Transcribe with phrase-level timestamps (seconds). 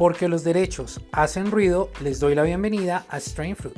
[0.00, 3.76] Porque los derechos hacen ruido, les doy la bienvenida a Strain Fruit.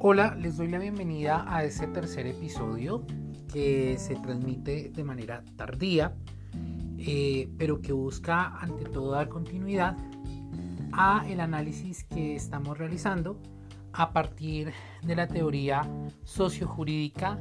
[0.00, 3.06] Hola, les doy la bienvenida a este tercer episodio
[3.50, 6.14] que se transmite de manera tardía,
[6.98, 9.96] eh, pero que busca ante todo dar continuidad
[10.92, 13.40] a el análisis que estamos realizando
[13.98, 14.72] a partir
[15.02, 15.82] de la teoría
[16.22, 17.36] sociojurídica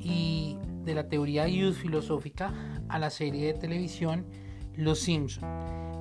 [0.00, 2.52] y de la teoría youth filosófica
[2.88, 4.26] a la serie de televisión
[4.74, 5.44] Los Simpson.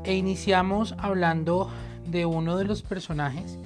[0.04, 1.70] E iniciamos hablando
[2.08, 3.60] de uno de los personajes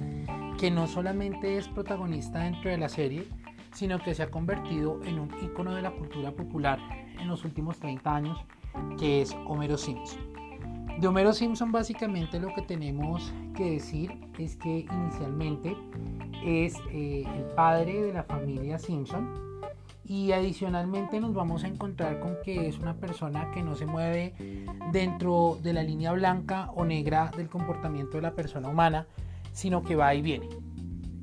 [0.58, 3.26] que no solamente es protagonista dentro de la serie,
[3.72, 6.78] sino que se ha convertido en un icono de la cultura popular
[7.18, 8.38] en los últimos 30 años,
[8.98, 10.29] que es Homero Simpson.
[10.98, 15.76] De Homero Simpson básicamente lo que tenemos que decir es que inicialmente
[16.44, 19.50] es eh, el padre de la familia Simpson
[20.04, 24.34] y adicionalmente nos vamos a encontrar con que es una persona que no se mueve
[24.90, 29.06] dentro de la línea blanca o negra del comportamiento de la persona humana,
[29.52, 30.48] sino que va y viene.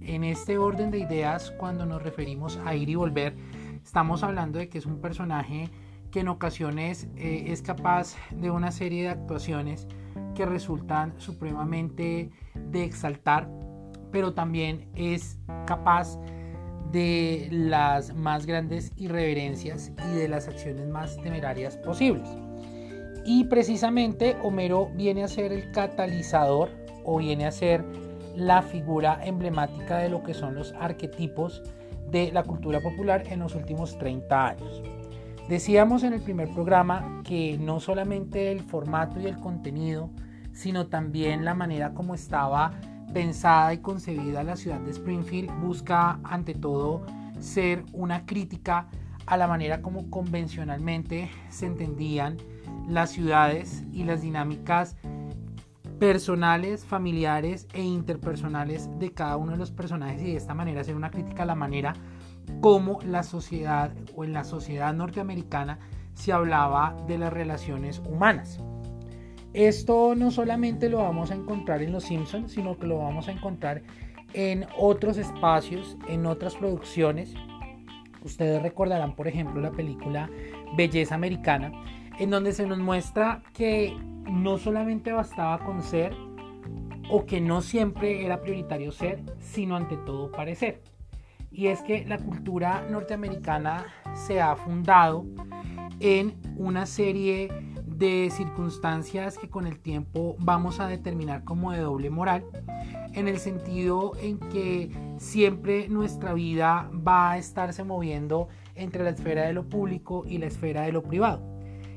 [0.02, 3.36] En este orden de ideas, cuando nos referimos a ir y volver,
[3.84, 5.70] estamos hablando de que es un personaje
[6.12, 9.88] que en ocasiones eh, es capaz de una serie de actuaciones
[10.36, 13.50] que resultan supremamente de exaltar,
[14.12, 16.18] pero también es capaz
[16.92, 22.30] de las más grandes irreverencias y de las acciones más temerarias posibles.
[23.26, 26.70] Y precisamente Homero viene a ser el catalizador
[27.04, 27.84] o viene a ser
[28.36, 31.62] la figura emblemática de lo que son los arquetipos
[32.10, 34.82] de la cultura popular en los últimos 30 años.
[35.50, 40.10] Decíamos en el primer programa que no solamente el formato y el contenido,
[40.52, 42.72] sino también la manera como estaba
[43.14, 47.06] pensada y concebida la ciudad de Springfield busca ante todo
[47.40, 48.90] ser una crítica
[49.26, 52.38] a la manera como convencionalmente se entendían
[52.90, 54.98] las ciudades y las dinámicas
[55.98, 60.96] personales, familiares e interpersonales de cada uno de los personajes y de esta manera hacer
[60.96, 61.94] una crítica a la manera
[62.62, 65.80] como la sociedad o en la sociedad norteamericana
[66.14, 68.60] se hablaba de las relaciones humanas.
[69.54, 73.32] Esto no solamente lo vamos a encontrar en Los Simpsons, sino que lo vamos a
[73.32, 73.82] encontrar
[74.34, 77.34] en otros espacios, en otras producciones.
[78.24, 80.30] Ustedes recordarán, por ejemplo, la película
[80.76, 81.72] Belleza Americana,
[82.20, 83.96] en donde se nos muestra que
[84.30, 86.14] no solamente bastaba con ser,
[87.10, 90.82] o que no siempre era prioritario ser, sino ante todo parecer
[91.52, 95.26] y es que la cultura norteamericana se ha fundado
[96.00, 97.50] en una serie
[97.98, 102.46] de circunstancias que con el tiempo vamos a determinar como de doble moral,
[103.14, 109.48] en el sentido en que siempre nuestra vida va a estarse moviendo entre la esfera
[109.48, 111.42] de lo público y la esfera de lo privado.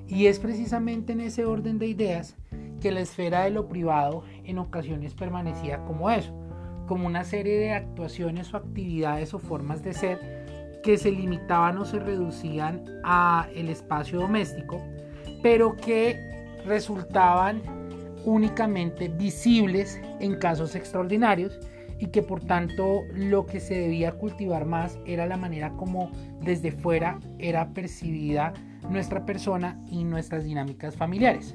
[0.08, 2.34] Y es precisamente en ese orden de ideas
[2.80, 6.32] que la esfera de lo privado en ocasiones permanecía como eso,
[6.90, 10.18] como una serie de actuaciones o actividades o formas de ser
[10.82, 14.82] que se limitaban o se reducían a el espacio doméstico,
[15.40, 16.18] pero que
[16.66, 17.62] resultaban
[18.24, 21.60] únicamente visibles en casos extraordinarios
[22.00, 26.72] y que por tanto lo que se debía cultivar más era la manera como desde
[26.72, 28.52] fuera era percibida
[28.90, 31.54] nuestra persona y nuestras dinámicas familiares.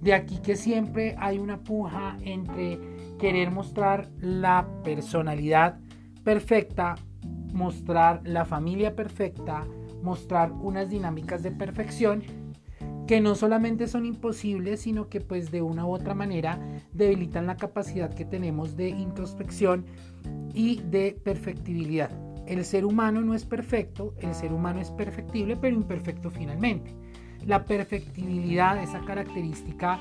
[0.00, 2.78] De aquí que siempre hay una puja entre
[3.20, 5.78] querer mostrar la personalidad
[6.24, 6.94] perfecta,
[7.52, 9.66] mostrar la familia perfecta,
[10.02, 12.22] mostrar unas dinámicas de perfección
[13.06, 16.58] que no solamente son imposibles, sino que pues de una u otra manera
[16.92, 19.84] debilitan la capacidad que tenemos de introspección
[20.54, 22.10] y de perfectibilidad.
[22.46, 26.94] El ser humano no es perfecto, el ser humano es perfectible, pero imperfecto finalmente.
[27.44, 29.98] La perfectibilidad, esa característica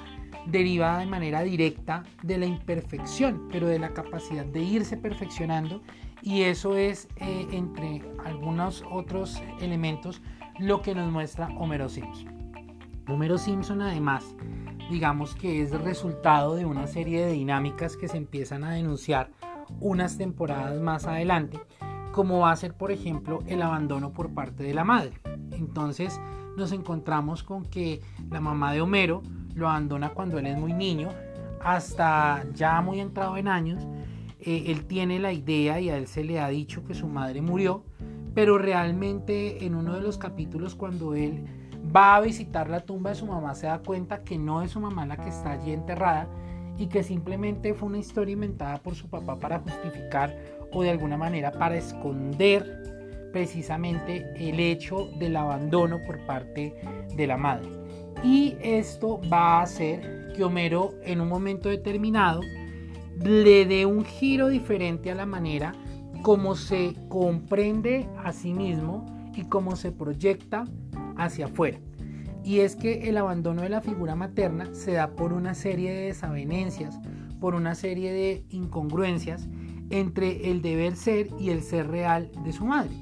[0.51, 5.81] derivada de manera directa de la imperfección, pero de la capacidad de irse perfeccionando
[6.21, 10.21] y eso es, eh, entre algunos otros elementos,
[10.59, 12.53] lo que nos muestra Homero Simpson.
[13.07, 14.35] Homero Simpson además,
[14.89, 19.31] digamos que es resultado de una serie de dinámicas que se empiezan a denunciar
[19.79, 21.59] unas temporadas más adelante,
[22.11, 25.13] como va a ser por ejemplo el abandono por parte de la madre.
[25.51, 26.19] Entonces
[26.57, 29.23] nos encontramos con que la mamá de Homero
[29.55, 31.09] lo abandona cuando él es muy niño,
[31.61, 33.85] hasta ya muy entrado en años,
[34.39, 37.41] eh, él tiene la idea y a él se le ha dicho que su madre
[37.41, 37.83] murió,
[38.33, 41.45] pero realmente en uno de los capítulos cuando él
[41.95, 44.79] va a visitar la tumba de su mamá se da cuenta que no es su
[44.79, 46.27] mamá la que está allí enterrada
[46.77, 50.35] y que simplemente fue una historia inventada por su papá para justificar
[50.71, 56.73] o de alguna manera para esconder precisamente el hecho del abandono por parte
[57.15, 57.78] de la madre.
[58.23, 62.41] Y esto va a hacer que Homero en un momento determinado
[63.23, 65.73] le dé un giro diferente a la manera
[66.21, 69.05] como se comprende a sí mismo
[69.35, 70.65] y cómo se proyecta
[71.17, 71.79] hacia afuera.
[72.43, 76.01] Y es que el abandono de la figura materna se da por una serie de
[76.07, 76.99] desavenencias,
[77.39, 79.47] por una serie de incongruencias
[79.89, 82.95] entre el deber ser y el ser real de su madre.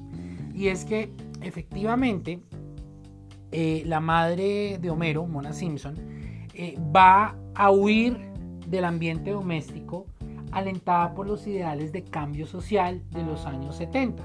[0.53, 1.11] Y es que
[1.41, 2.41] efectivamente
[3.51, 5.95] eh, la madre de Homero, Mona Simpson,
[6.53, 8.17] eh, va a huir
[8.67, 10.05] del ambiente doméstico
[10.51, 14.23] alentada por los ideales de cambio social de los años 70.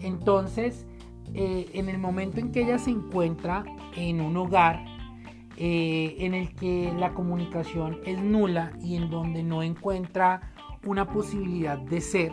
[0.00, 0.86] Entonces,
[1.34, 3.64] eh, en el momento en que ella se encuentra
[3.96, 4.84] en un hogar
[5.64, 10.40] en el que la comunicación es nula y en donde no encuentra
[10.84, 12.32] una posibilidad de ser,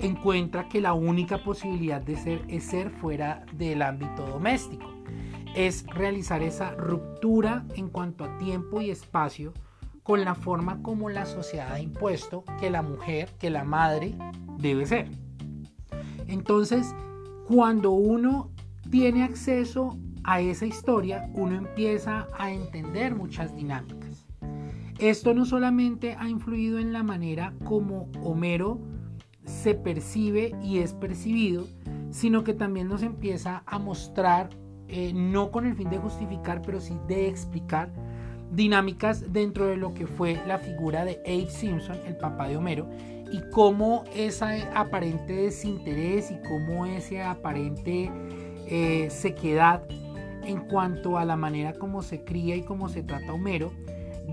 [0.00, 4.91] encuentra que la única posibilidad de ser es ser fuera del ámbito doméstico.
[5.54, 9.52] Es realizar esa ruptura en cuanto a tiempo y espacio
[10.02, 14.14] con la forma como la sociedad ha impuesto que la mujer, que la madre
[14.58, 15.08] debe ser.
[16.26, 16.94] Entonces,
[17.46, 18.50] cuando uno
[18.90, 24.26] tiene acceso a esa historia, uno empieza a entender muchas dinámicas.
[24.98, 28.80] Esto no solamente ha influido en la manera como Homero
[29.44, 31.66] se percibe y es percibido,
[32.10, 34.50] sino que también nos empieza a mostrar,
[34.92, 37.90] eh, no con el fin de justificar, pero sí de explicar
[38.52, 42.86] dinámicas dentro de lo que fue la figura de Abe Simpson, el papá de Homero,
[43.32, 48.10] y cómo esa aparente desinterés y cómo esa aparente
[48.66, 49.82] eh, sequedad
[50.44, 53.72] en cuanto a la manera como se cría y cómo se trata Homero,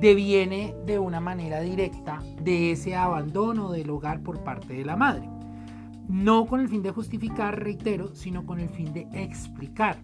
[0.02, 5.30] deviene de una manera directa de ese abandono del hogar por parte de la madre.
[6.10, 10.00] No con el fin de justificar, reitero, sino con el fin de explicar.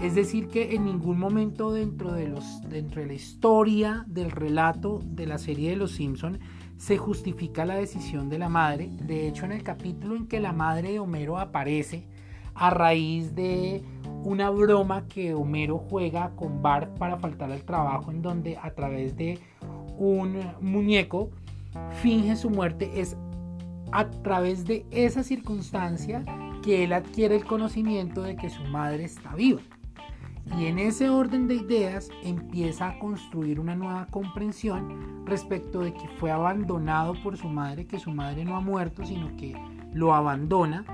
[0.00, 5.00] Es decir, que en ningún momento dentro de, los, dentro de la historia del relato
[5.04, 6.38] de la serie de Los Simpson
[6.76, 8.90] se justifica la decisión de la madre.
[9.02, 12.06] De hecho, en el capítulo en que la madre de Homero aparece
[12.54, 13.82] a raíz de
[14.24, 19.16] una broma que Homero juega con Bart para faltar al trabajo en donde a través
[19.16, 19.38] de
[19.98, 21.30] un muñeco
[22.02, 23.16] finge su muerte es
[23.92, 26.24] a través de esa circunstancia
[26.62, 29.60] que él adquiere el conocimiento de que su madre está viva.
[30.56, 36.08] Y en ese orden de ideas empieza a construir una nueva comprensión respecto de que
[36.18, 39.56] fue abandonado por su madre, que su madre no ha muerto, sino que
[39.92, 40.84] lo abandona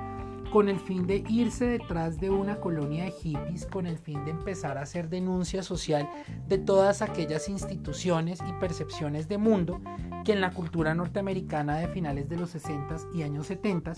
[0.50, 4.32] con el fin de irse detrás de una colonia de hippies, con el fin de
[4.32, 6.08] empezar a hacer denuncia social
[6.48, 9.80] de todas aquellas instituciones y percepciones de mundo
[10.24, 13.94] que en la cultura norteamericana de finales de los 60 y años 70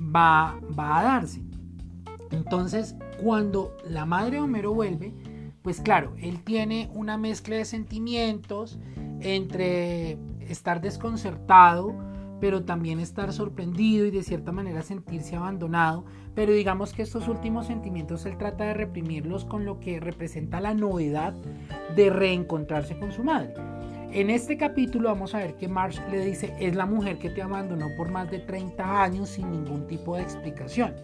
[0.00, 1.42] va, va a darse.
[2.34, 5.12] Entonces, cuando la madre de Homero vuelve,
[5.62, 8.78] pues claro, él tiene una mezcla de sentimientos
[9.20, 11.94] entre estar desconcertado,
[12.40, 16.04] pero también estar sorprendido y de cierta manera sentirse abandonado.
[16.34, 20.74] Pero digamos que estos últimos sentimientos él trata de reprimirlos con lo que representa la
[20.74, 21.32] novedad
[21.96, 23.54] de reencontrarse con su madre.
[24.10, 27.42] En este capítulo vamos a ver que Marsh le dice, es la mujer que te
[27.42, 30.94] abandonó por más de 30 años sin ningún tipo de explicación.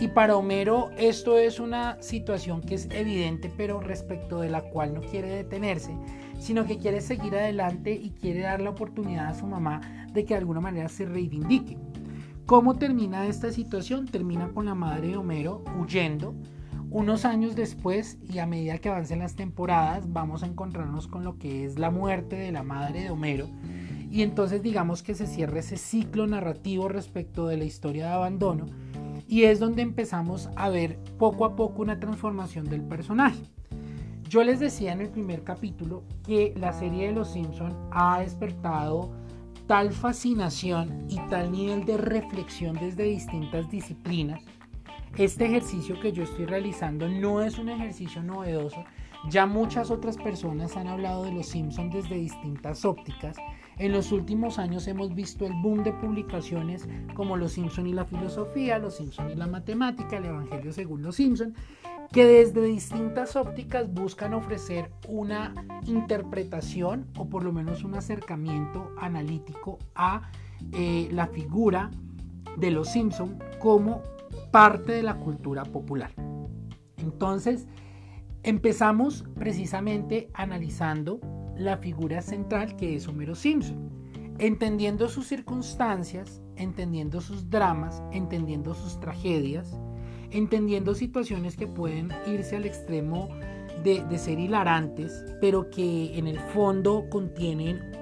[0.00, 4.94] Y para Homero esto es una situación que es evidente, pero respecto de la cual
[4.94, 5.94] no quiere detenerse,
[6.38, 10.32] sino que quiere seguir adelante y quiere dar la oportunidad a su mamá de que
[10.32, 11.76] de alguna manera se reivindique.
[12.46, 14.06] ¿Cómo termina esta situación?
[14.06, 16.34] Termina con la madre de Homero huyendo.
[16.90, 21.36] Unos años después y a medida que avancen las temporadas vamos a encontrarnos con lo
[21.36, 23.48] que es la muerte de la madre de Homero.
[24.10, 28.64] Y entonces digamos que se cierra ese ciclo narrativo respecto de la historia de abandono
[29.30, 33.40] y es donde empezamos a ver poco a poco una transformación del personaje.
[34.28, 39.12] Yo les decía en el primer capítulo que la serie de Los Simpson ha despertado
[39.68, 44.42] tal fascinación y tal nivel de reflexión desde distintas disciplinas.
[45.16, 48.84] Este ejercicio que yo estoy realizando no es un ejercicio novedoso.
[49.28, 53.36] Ya muchas otras personas han hablado de Los Simpson desde distintas ópticas
[53.80, 58.04] en los últimos años hemos visto el boom de publicaciones como Los Simpson y la
[58.04, 61.54] filosofía, Los Simpson y la matemática, el Evangelio según Los Simpson,
[62.12, 65.54] que desde distintas ópticas buscan ofrecer una
[65.86, 70.30] interpretación o por lo menos un acercamiento analítico a
[70.72, 71.90] eh, la figura
[72.58, 74.02] de Los Simpson como
[74.50, 76.12] parte de la cultura popular.
[76.98, 77.66] Entonces,
[78.42, 81.18] empezamos precisamente analizando
[81.60, 83.90] la figura central que es Homero Simpson,
[84.38, 89.78] entendiendo sus circunstancias, entendiendo sus dramas, entendiendo sus tragedias,
[90.30, 93.28] entendiendo situaciones que pueden irse al extremo
[93.84, 97.92] de, ser hilarantes, pero que en el fondo contienen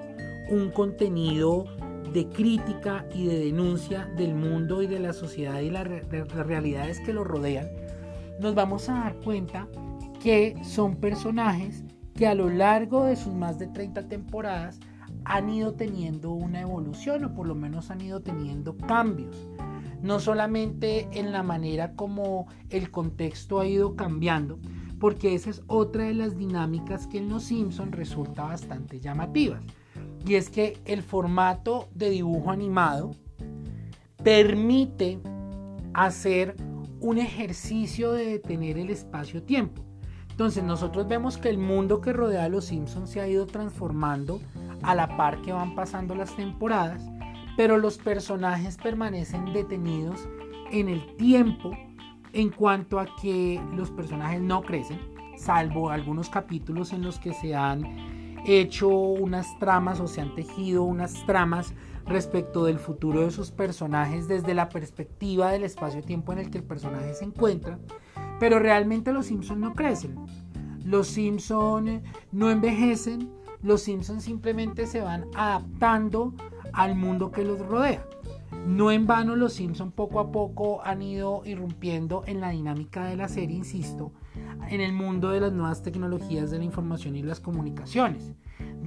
[0.49, 1.65] un contenido
[2.13, 7.13] de crítica y de denuncia del mundo y de la sociedad y las realidades que
[7.13, 7.67] lo rodean,
[8.39, 9.67] nos vamos a dar cuenta
[10.21, 11.83] que son personajes
[12.19, 14.81] que a lo largo de sus más de 30 temporadas
[15.23, 19.47] han ido teniendo una evolución o por lo menos han ido teniendo cambios.
[20.01, 24.59] No solamente en la manera como el contexto ha ido cambiando,
[24.99, 29.63] porque esa es otra de las dinámicas que en Los Simpson resulta bastante llamativas.
[30.27, 33.11] Y es que el formato de dibujo animado
[34.21, 35.21] permite
[35.93, 36.57] hacer
[36.99, 39.85] un ejercicio de detener el espacio-tiempo.
[40.39, 44.39] Entonces nosotros vemos que el mundo que rodea a los Simpsons se ha ido transformando
[44.83, 47.03] a la par que van pasando las temporadas,
[47.57, 50.29] pero los personajes permanecen detenidos
[50.71, 51.77] en el tiempo
[52.31, 55.01] en cuanto a que los personajes no crecen,
[55.35, 60.83] salvo algunos capítulos en los que se han hecho unas tramas o se han tejido
[60.83, 61.73] unas tramas
[62.05, 66.63] respecto del futuro de sus personajes desde la perspectiva del espacio-tiempo en el que el
[66.63, 67.77] personaje se encuentra.
[68.39, 70.15] Pero realmente los Simpsons no crecen.
[70.85, 73.29] Los Simpsons no envejecen.
[73.61, 76.33] Los Simpsons simplemente se van adaptando
[76.73, 78.05] al mundo que los rodea.
[78.65, 83.15] No en vano los Simpsons poco a poco han ido irrumpiendo en la dinámica de
[83.15, 84.11] la serie, insisto,
[84.69, 88.33] en el mundo de las nuevas tecnologías de la información y las comunicaciones.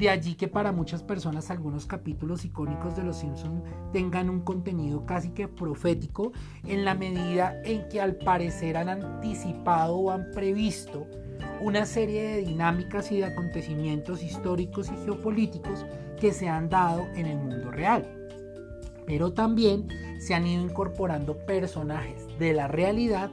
[0.02, 5.06] De allí que para muchas personas algunos capítulos icónicos de Los Simpsons tengan un contenido
[5.06, 6.32] casi que profético
[6.66, 11.06] en la medida en que al parecer han anticipado o han previsto
[11.60, 15.86] una serie de dinámicas y de acontecimientos históricos y geopolíticos
[16.20, 18.04] que se han dado en el mundo real.
[19.06, 19.86] Pero también
[20.18, 23.30] se han ido incorporando personajes de la realidad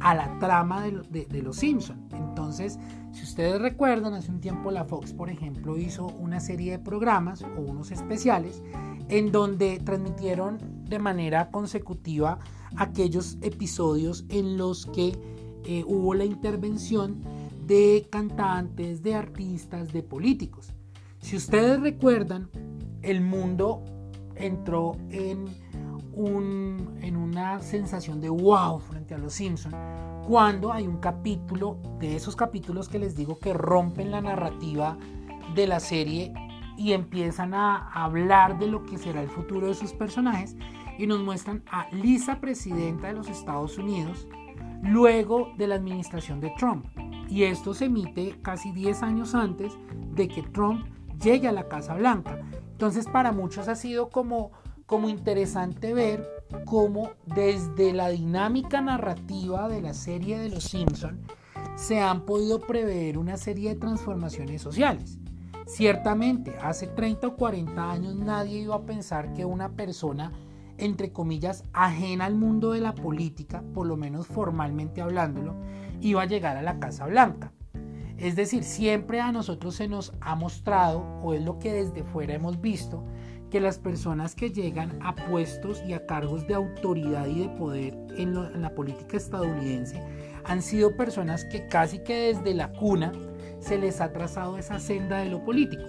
[0.00, 2.08] a la trama de, Los Simpson.
[2.12, 2.80] Entonces,
[3.12, 7.42] si ustedes recuerdan, hace un tiempo la Fox, por ejemplo, hizo una serie de programas
[7.42, 8.62] o unos especiales
[9.08, 12.38] en donde transmitieron de manera consecutiva
[12.76, 15.18] aquellos episodios en los que
[15.64, 17.20] eh, hubo la intervención
[17.66, 20.72] de cantantes, de artistas, de políticos.
[21.20, 22.48] Si ustedes recuerdan,
[23.02, 23.82] el mundo
[24.36, 25.46] entró en
[26.22, 29.72] en una sensación de wow frente a los Simpson
[30.30, 34.96] cuando hay un capítulo de esos capítulos que les digo que rompen la narrativa
[35.56, 36.32] de la serie
[36.76, 40.54] y empiezan a hablar de lo que será el futuro de sus personajes
[40.96, 44.28] y nos muestran a Lisa presidenta de los Estados Unidos
[44.84, 46.86] luego de la administración de Trump.
[47.28, 49.76] Y esto se emite casi 10 años antes
[50.14, 50.86] de que Trump
[51.20, 52.38] llegue a la Casa Blanca.
[52.70, 54.52] Entonces para muchos ha sido como
[54.86, 61.20] como interesante ver cómo desde la dinámica narrativa de la serie de Los Simpson
[61.76, 65.18] se han podido prever una serie de transformaciones sociales.
[65.66, 70.32] Ciertamente, hace 30 o 40 años nadie iba a pensar que una persona,
[70.78, 75.54] entre comillas, ajena al mundo de la política, por lo menos formalmente hablándolo,
[76.00, 77.52] iba a llegar a la Casa Blanca.
[78.18, 82.34] Es decir, siempre a nosotros se nos ha mostrado, o es lo que desde fuera
[82.34, 83.02] hemos visto,
[83.50, 87.98] que las personas que llegan a puestos y a cargos de autoridad y de poder
[88.16, 90.02] en, la política estadounidense
[90.44, 93.12] han sido personas que casi que desde la cuna
[93.58, 95.82] se les ha trazado esa senda de lo político.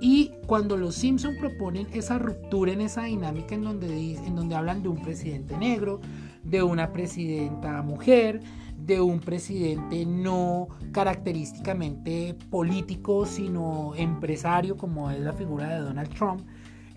[0.00, 4.82] Y cuando los Simpson proponen esa ruptura en esa dinámica en donde, en donde hablan
[4.82, 6.00] de un presidente negro,
[6.42, 8.40] de una presidenta mujer,
[8.76, 16.42] de un presidente no característicamente político, sino empresario, como es la figura de Donald Trump,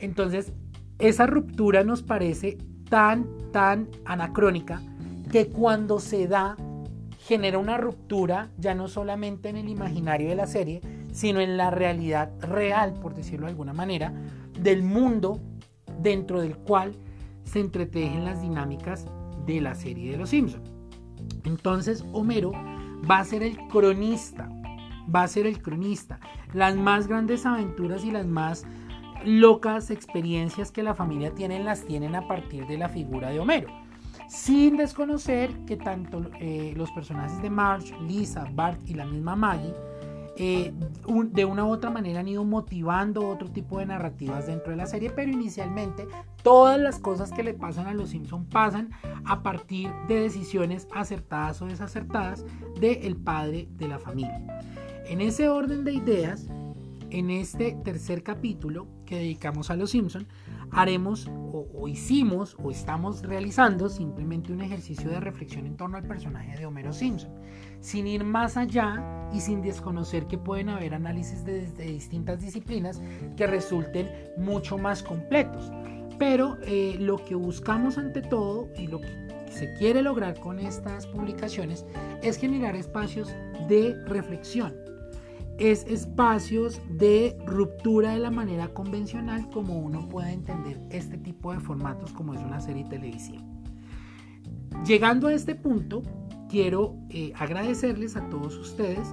[0.06, 0.54] entonces,
[1.00, 2.58] esa ruptura nos parece
[2.90, 4.82] tan, tan anacrónica
[5.32, 6.56] que cuando se da
[7.18, 10.82] genera una ruptura ya no solamente en el imaginario de la serie,
[11.12, 14.14] sino en la realidad real, por decirlo de alguna manera,
[14.60, 15.40] del mundo
[16.00, 16.94] dentro del cual
[17.44, 19.08] se entretejen las dinámicas
[19.46, 20.70] de la serie de Los Simpsons.
[21.46, 22.52] Entonces Homero
[23.10, 24.48] va a ser el cronista,
[25.14, 26.20] va a ser el cronista.
[26.54, 28.66] Las más grandes aventuras y las más
[29.24, 33.70] locas experiencias que la familia tiene las tienen a partir de la figura de Homero.
[34.28, 39.74] Sin desconocer que tanto eh, los personajes de Marge, Lisa, Bart y la misma Maggie
[40.38, 40.74] eh,
[41.32, 44.86] de una u otra manera han ido motivando otro tipo de narrativas dentro de la
[44.86, 46.06] serie, pero inicialmente
[46.44, 48.90] todas las cosas que le pasan a los Simpson pasan
[49.24, 52.46] a partir de decisiones acertadas o desacertadas
[52.82, 54.62] del padre de la familia.
[55.08, 56.50] En ese orden de ideas,
[57.12, 60.28] en este tercer capítulo que dedicamos a los Simpson,
[60.72, 66.58] haremos o, hicimos o estamos realizando simplemente un ejercicio de reflexión en torno al personaje
[66.58, 67.32] de Homero Simpson,
[67.80, 73.02] sin ir más allá y sin desconocer que pueden haber análisis de, distintas disciplinas
[73.38, 75.72] que resulten mucho más completos.
[76.18, 81.08] Pero eh, lo que buscamos ante todo y lo que se quiere lograr con estas
[81.08, 81.86] publicaciones
[82.24, 83.30] es generar espacios
[83.70, 84.85] de reflexión
[85.58, 91.60] es espacios de ruptura de la manera convencional como uno puede entender este tipo de
[91.60, 93.44] formatos como es una serie televisiva.
[94.86, 96.04] Llegando a este punto,
[96.50, 99.08] quiero eh, agradecerles a todos ustedes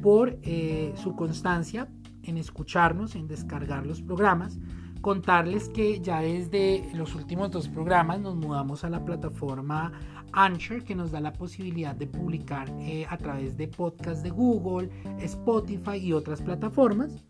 [0.00, 1.88] por eh, su constancia
[2.22, 4.58] en escucharnos, en descargar los programas,
[5.00, 9.92] contarles que ya desde los últimos dos programas nos mudamos a la plataforma
[10.32, 14.90] Anchor, que nos da la posibilidad de publicar eh, a través de podcasts de Google,
[15.20, 17.24] Spotify y otras plataformas.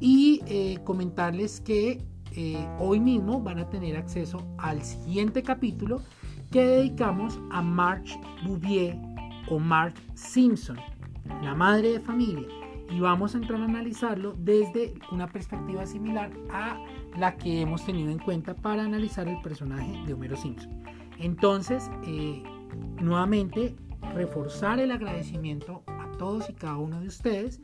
[0.00, 2.02] Y eh, comentarles que
[2.36, 6.00] eh, hoy mismo van a tener acceso al siguiente capítulo
[6.50, 8.96] que dedicamos a March Bouvier
[9.48, 10.78] o March Simpson,
[11.42, 12.46] la madre de familia.
[12.90, 16.78] Y vamos a entrar a analizarlo desde una perspectiva similar a
[17.16, 20.82] la que hemos tenido en cuenta para analizar el personaje de Homero Simpson.
[21.18, 22.42] Entonces, eh,
[23.00, 23.76] nuevamente,
[24.14, 27.60] reforzar el agradecimiento a todos y cada uno de ustedes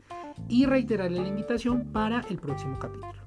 [0.47, 3.21] y reiterarle la invitación para el próximo capítulo.